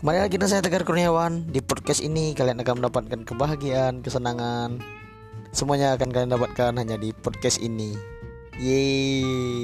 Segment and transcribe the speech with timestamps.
[0.00, 1.52] Kembali lagi dengan saya Tegar Kurniawan.
[1.52, 4.80] Di podcast ini kalian akan mendapatkan kebahagiaan, kesenangan.
[5.52, 7.92] Semuanya akan kalian dapatkan hanya di podcast ini.
[8.56, 9.59] Yeay.